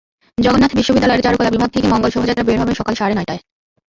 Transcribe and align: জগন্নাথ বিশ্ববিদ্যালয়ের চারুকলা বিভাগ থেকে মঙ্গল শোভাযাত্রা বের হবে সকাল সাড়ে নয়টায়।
জগন্নাথ 0.37 0.71
বিশ্ববিদ্যালয়ের 0.75 1.23
চারুকলা 1.23 1.49
বিভাগ 1.49 1.69
থেকে 1.71 1.87
মঙ্গল 1.87 2.09
শোভাযাত্রা 2.11 2.47
বের 2.47 2.61
হবে 2.61 2.73
সকাল 2.79 2.93
সাড়ে 2.95 3.15
নয়টায়। 3.15 3.41